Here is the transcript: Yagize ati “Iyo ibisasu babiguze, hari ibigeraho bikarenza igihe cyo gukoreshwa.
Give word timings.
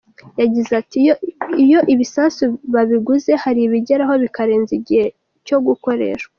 Yagize 0.41 0.71
ati 0.81 0.99
“Iyo 1.63 1.79
ibisasu 1.93 2.43
babiguze, 2.73 3.31
hari 3.43 3.59
ibigeraho 3.63 4.13
bikarenza 4.23 4.71
igihe 4.79 5.05
cyo 5.45 5.57
gukoreshwa. 5.67 6.29